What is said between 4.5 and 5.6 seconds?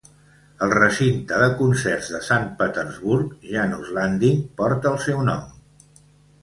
porta el seu nom.